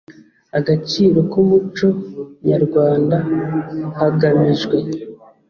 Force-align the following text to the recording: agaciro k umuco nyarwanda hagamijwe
agaciro 0.57 1.19
k 1.31 1.33
umuco 1.41 1.87
nyarwanda 2.47 3.17
hagamijwe 3.97 4.77